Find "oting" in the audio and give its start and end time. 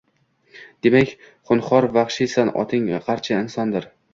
2.65-2.91